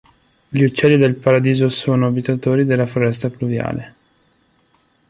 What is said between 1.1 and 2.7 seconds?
paradiso sono abitatori